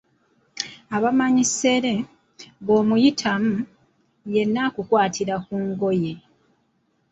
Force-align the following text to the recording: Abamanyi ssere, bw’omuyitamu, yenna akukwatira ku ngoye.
Abamanyi 0.95 1.43
ssere, 1.49 1.93
bw’omuyitamu, 2.63 3.55
yenna 4.33 4.59
akukwatira 4.67 5.35
ku 5.45 5.55
ngoye. 5.67 6.13